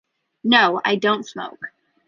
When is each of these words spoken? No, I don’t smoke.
No, 0.43 0.81
I 0.83 0.95
don’t 0.95 1.27
smoke. 1.27 1.73